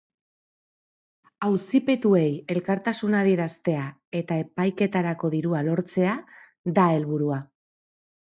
Auzipetuei 1.47 2.23
elkartasuna 2.53 3.19
adieraztea 3.25 3.83
eta 4.21 4.39
epaiketarako 4.45 5.31
dirua 5.37 5.63
lortzea 5.69 6.17
da 6.81 6.89
helburua. 6.97 7.39